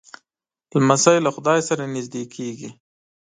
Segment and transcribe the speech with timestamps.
[0.79, 2.69] لمسی له خدای سره نږدې کېږي.